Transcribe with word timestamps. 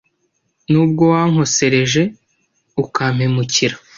Nubwo 0.71 1.03
wankosereje 1.13 2.01
ukampemukira 2.81 3.75